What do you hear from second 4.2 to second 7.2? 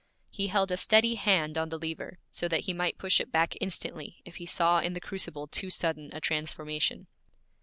if he saw in the crucible too sudden a transformation.